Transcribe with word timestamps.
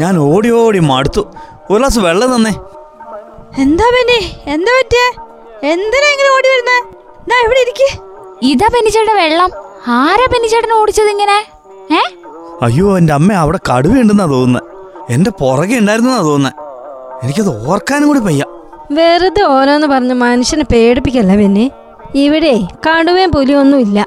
ഞാൻ 0.00 0.14
ഓടി 0.28 0.50
ഓടി 0.60 0.80
മടുത്തു. 0.90 1.22
ഒരു 1.70 1.78
ഗ്ലാസ് 1.78 2.00
വെള്ളം 2.06 2.30
തന്നേ. 2.34 2.52
എന്താ 3.62 3.86
പിന്നെ 3.96 4.18
എന്താ 4.54 4.72
പറ്റിയേ? 4.78 5.08
എന്തിനാ 5.72 6.08
ഇങ്ങനെ 6.14 6.30
ഓടി 6.36 6.48
വരുന്നേ? 6.54 6.78
ദാ 7.28 7.36
ഇവിടെ 7.44 7.60
ഇരിക്കേ. 7.64 7.88
ഇതാ 8.50 8.68
പെന്നിച്ചേട്ടൻ 8.74 9.16
വെള്ളം. 9.22 9.50
ആരാ 9.98 10.26
പെന്നിച്ചേട്ടൻ 10.32 10.72
ഓടിച്ചത് 10.80 11.10
ഇങ്ങനെ? 11.14 11.38
ഏ? 11.98 12.02
അയ്യോ 12.62 12.98
എന്റെ 12.98 13.12
അമ്മ 13.12 13.32
അവിടെ 13.42 13.58
കടുവയുണ്ടെന്നാ 13.70 14.26
തോന്നുന്നത് 14.34 14.68
എന്റെ 15.14 15.30
പുറകെ 15.40 15.76
ഉണ്ടായിരുന്നെന്നാ 15.78 16.22
തോന്നുന്നത് 16.22 16.60
എനിക്കത് 17.24 17.70
ഓർക്കാനും 17.70 18.08
കൂടി 18.08 18.20
പയ്യ 18.20 18.44
വെറുതെ 18.90 19.42
ഓരോന്ന് 19.54 19.86
പറഞ്ഞ് 19.86 20.14
മനുഷ്യനെ 20.14 20.64
പേടിപ്പിക്കല്ല 20.64 21.32
പിന്നെ 21.36 21.64
ഇവിടെ 22.24 22.52
കടുവയും 22.86 23.30
പുലിയൊന്നും 23.30 23.80
ഇല്ല. 23.80 23.98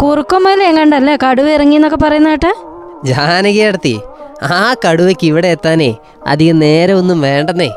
കുറുക്കമ്മല 0.00 0.62
എങ്ങാണ്ടല്ലേ 0.62 1.14
കടുവ 1.24 1.48
ഇറങ്ങി 1.56 1.76
എന്നൊക്കെ 1.76 1.98
പറയുന്ന 2.04 2.30
കേട്ടെ? 2.30 2.52
ജാനകിയടത്തി 3.04 3.94
ആ 4.42 4.74
കടുവയ്ക്ക് 4.74 5.26
ഇവിടെ 5.26 5.48
എത്താനേ 5.48 5.96
അധികം 6.26 6.58
നേരം 6.58 6.98
ഒന്നും 6.98 7.20
വേണ്ടെന്നേ. 7.20 7.70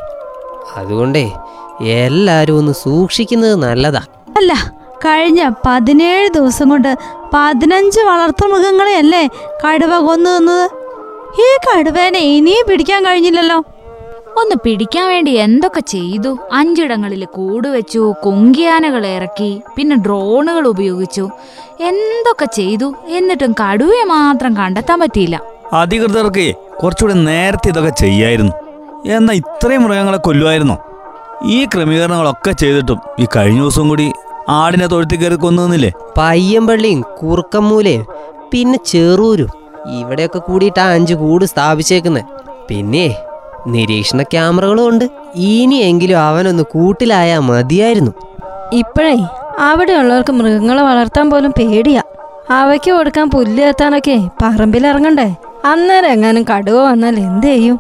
അതുകൊണ്ടേ 0.75 1.31
എല്ലാരും 1.81 2.57
ഒന്ന് 2.57 2.71
സൂക്ഷിക്കുന്നത് 2.71 3.55
നല്ലതാ. 3.55 4.01
അല്ല 4.37 4.53
കഴിഞ്ഞ 5.05 5.51
പതിനേഴ് 5.65 6.29
ദിവസം 6.29 6.69
കൊണ്ട് 6.69 6.97
പതിനഞ്ച് 7.33 7.99
വളർത്തുമൃഗങ്ങളെയല്ലേ 7.99 9.29
കടുവ 9.65 9.99
കൊന്നു 9.99 10.29
തന്നത്? 10.29 10.69
ഈ 11.41 11.47
കടുവേനെ 11.67 12.19
ഇനിയും 12.19 12.65
പിടിക്കാൻ 12.69 13.05
കഴിഞ്ഞില്ലല്ലോ. 13.05 13.63
ഒന്ന് 14.37 14.55
പിടിക്കാൻ 14.65 15.07
വേണ്ടി 15.07 15.31
എന്തൊക്കെ 15.31 15.79
ചെയ്തു? 15.79 16.37
അഞ്ചിടങ്ങളിൽ 16.53 17.25
കൂട് 17.25 17.67
വെച്ചു 17.67 18.13
കൊങ്കിയാനകൾ 18.23 19.07
ഇറക്കി 19.07 19.61
പിന്നെ 19.75 19.95
ഡ്രോണുകൾ 19.95 20.67
ഉപയോഗിച്ചു. 20.67 21.29
എന്തൊക്കെ 21.79 22.45
ചെയ്തു? 22.45 22.95
എന്നിട്ടും 23.07 23.51
കടുവയെ 23.51 24.03
മാത്രം 24.03 24.57
കണ്ടെത്താൻ 24.57 24.99
പറ്റിയില്ല. 24.99 25.41
അധികൃതർക്ക് 25.73 26.53
കുറച്ചുകൂടി 26.83 27.13
നേരത്തെ 27.13 27.67
ഇതൊക്കെ 27.67 27.89
ചെയ്യായിരുന്നു. 27.89 28.51
എന്നാൽ 29.05 29.35
ഇത്രയും 29.35 29.83
മൃഗങ്ങളെ 29.83 30.17
കൊല്ലുമായിരുന്നോ 30.17 30.77
ഈ 31.45 31.65
ക്രമീകരണങ്ങളൊക്കെ 31.65 32.51
ചെയ്തിട്ടും 32.51 32.99
ഈ 33.19 33.27
കഴിഞ്ഞ 33.35 33.59
ദിവസം 33.59 33.89
കൂടി 33.89 34.13
ആടിനെ 34.49 34.87
തൊഴുത്തി 34.87 35.15
കയറി 35.15 35.35
കൊന്നുന്നില്ലേ? 35.35 35.91
പയ്യമ്പള്ളിയും 36.17 37.01
കുറുക്കമ്മൂലയും 37.01 38.05
പിന്നെ 38.51 38.79
ചെറൂരും. 38.85 39.49
ഇവിടെയൊക്കെ 39.87 40.39
കൂടിയിട്ടാ 40.39 40.89
അഞ്ച് 40.89 41.13
കൂട് 41.13 41.45
സ്ഥാപിച്ചേക്കുന്നത് 41.45 42.23
പിന്നെ 42.69 43.15
നിരീക്ഷണ 43.67 44.21
ക്യാമറകളും 44.21 44.89
ഉണ്ട്. 44.89 45.09
ഇനിയെങ്കിലും 45.35 46.19
അവനൊന്ന് 46.19 46.63
കൂട്ടിലായാ 46.63 47.39
മതിയായിരുന്നു. 47.39 48.11
ഇപ്പോഴേ 48.73 49.15
അവിടെയുള്ളവർക്ക് 49.59 50.33
മൃഗങ്ങളെ 50.33 50.83
വളർത്താൻ 50.83 51.29
പോലും 51.29 51.51
പേടിയാ. 51.51 52.01
അവയ്ക്ക് 52.49 52.91
കൊടുക്കാൻ 52.91 53.29
പുല്ല് 53.29 53.63
എത്താനൊക്കെ 53.63 54.29
പറമ്പിലിറങ്ങണ്ടേ? 54.41 55.35
അന്നേരം 55.65 56.09
എങ്ങാനും 56.09 56.43
കടുവ 56.43 56.83
വന്നാൽ 56.83 57.15
എന്ത് 57.19 57.47
ചെയ്യും? 57.47 57.79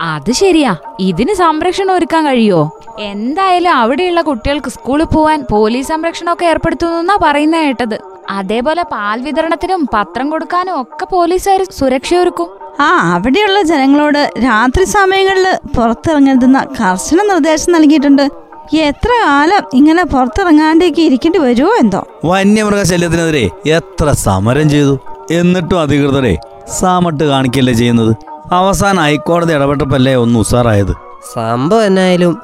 അത് 0.00 0.32
ശരിയാ. 0.32 0.76
ഇതിന് 1.00 1.34
സംരക്ഷണം 1.34 1.94
ഒരുക്കാൻ 1.94 2.26
കഴിയോ? 2.26 2.78
എന്തായാലും 3.00 3.72
അവിടെയുള്ള 3.76 4.20
കുട്ടികൾക്ക് 4.20 4.68
സ്കൂളിൽ 4.68 5.04
പോവാൻ 5.04 5.44
പോലീസ് 5.50 5.88
സംരക്ഷണമൊക്കെ 5.88 6.46
ഏർപ്പെടുത്തുന്നാ 6.46 7.18
പറയുന്ന 7.22 7.56
കേട്ടത്. 7.56 8.00
അതേപോലെ 8.30 8.82
പാൽ 8.82 9.20
വിതരണത്തിനും 9.22 9.88
പത്രം 9.94 10.30
കൊടുക്കാനും 10.30 10.80
ഒക്കെ 10.80 11.04
പോലീസുകാർ 11.04 11.62
സുരക്ഷ 11.78 12.14
ഒരുക്കും 12.14 12.50
ആ 12.80 13.14
അവിടെയുള്ള 13.14 13.62
ജനങ്ങളോട് 13.62 14.32
രാത്രി 14.44 14.84
സമയങ്ങളിൽ 14.84 15.46
പുറത്തിറങ്ങരുതെന്ന 15.76 16.66
കർശന 16.80 17.22
നിർദ്ദേശം 17.22 17.72
നൽകിയിട്ടുണ്ട്. 17.72 18.30
എത്ര 18.74 19.08
കാലം 19.24 19.62
ഇങ്ങനെ 19.74 20.04
പുറത്തിറങ്ങാണ്ടേക്ക് 20.04 21.00
ഇരിക്കേണ്ടി 21.00 21.38
വരുമോ 21.38 21.72
എന്തോ? 21.80 22.06
വന്യമൃഗശല്യത്തിനെതിരെ 22.24 23.50
എത്ര 23.66 24.12
സമരം 24.12 24.70
ചെയ്തു? 24.70 24.98
എന്നിട്ടും 25.30 25.80
അധികൃതരെ 25.80 26.38
സാമട്ട് 26.80 27.24
കാണിക്കല്ലേ 27.24 27.72
ചെയ്യുന്നത്? 27.72 28.16
അവസാനം 28.52 29.02
ഹൈക്കോടതി 29.02 29.52
ഇടപെട്ടപ്പല്ലേ 29.52 30.14
ഒന്ന് 30.14 30.38
ഉസാറായത്? 30.38 30.94
സംഭവം 31.34 31.84
എന്നായാലും 31.84 32.38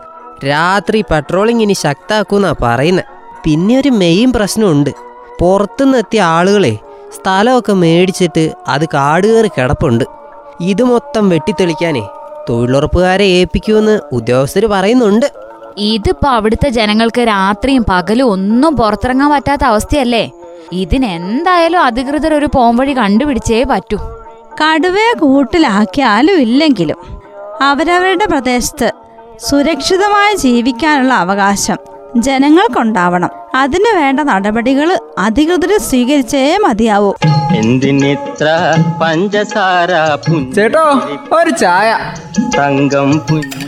രാത്രി 0.47 1.05
പട്രോളിംഗ് 1.11 1.62
ഇനി 1.62 1.72
ശക്താക്കൂന്നാ 1.72 2.55
പറയുന്നത് 2.62 3.05
പിന്നെ 3.44 3.81
ഒരു 3.81 3.88
മെയിൻ 3.88 4.33
പ്രശ്നമുണ്ട്. 4.33 4.91
പുറത്തുനിന്ന് 5.41 5.99
എത്തിയ 5.99 6.21
ആളുകളെ 6.21 6.78
സ്ഥലമൊക്കെ 7.15 7.72
മേടിച്ചിട്ട് 7.72 8.53
അത് 8.69 8.84
കാട് 8.84 9.27
കയറി 9.27 9.49
കിടപ്പുണ്ട്. 9.49 10.05
ഇത് 10.61 10.83
മൊത്തം 10.83 11.28
വെട്ടിത്തെളിക്കാനേ 11.28 12.09
തൊഴിലുറപ്പുകാരെ 12.49 13.25
ഏൽപ്പിക്കുമെന്ന് 13.25 14.00
ഉദ്യോഗസ്ഥർ 14.12 14.67
പറയുന്നുണ്ട്. 14.67 15.27
ഇതിപ്പോ 15.78 16.28
അവിടുത്തെ 16.28 16.69
ജനങ്ങൾക്ക് 16.69 17.21
രാത്രിയും 17.21 17.84
പകലും 17.88 18.31
ഒന്നും 18.31 18.77
പുറത്തിറങ്ങാൻ 18.77 19.31
പറ്റാത്ത 19.31 19.65
അവസ്ഥയല്ലേ? 19.65 20.31
ഇതിനെന്തായാലും 20.72 21.83
അധികൃതർ 21.83 22.34
ഒരു 22.34 22.49
പോംവഴി 22.55 22.93
കണ്ടുപിടിച്ചേ 22.93 23.65
പറ്റൂ. 23.65 23.99
കടുവയെ 24.61 25.19
കൂട്ടിലാക്കിയാലും 25.19 26.41
ഇല്ലെങ്കിലും 26.41 26.97
അവരവരുടെ 27.63 28.27
പ്രദേശത്ത് 28.27 28.93
സുരക്ഷിതമായി 29.51 30.35
ജീവിക്കാനുള്ള 30.37 31.15
അവകാശം 31.15 31.77
ജനങ്ങൾക്കുണ്ടാവണം. 32.17 33.31
അതിനു 33.55 33.99
വേണ്ട 33.99 34.21
നടപടികൾ 34.21 34.99
അധികൃതർ 35.19 35.79
സ്വീകരിച്ചേ 35.79 36.57
മതിയാവൂ. 36.57 37.15
എന്തിനിത്ര 37.57 38.47
പഞ്ചസാര 39.03 39.91
ചേട്ടോ 40.55 40.87
ഒരു 41.33 41.51
ചായ. 41.51 41.99
തങ്കം 42.59 43.19
പുഞ്ചിരിപ്പാലിൽ 43.19 43.68